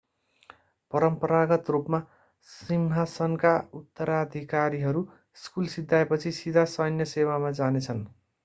परम्परागत 0.93 1.69
रूपमा 1.69 1.99
सिंहासनका 2.49 3.53
उत्तराधिकारीहरू 3.73 5.05
स्कुल 5.37 5.67
सिध्याएपछि 5.75 6.31
सिधा 6.39 6.65
सैन्य 6.73 7.05
सेवामा 7.13 7.51
जानेछन् 7.61 8.05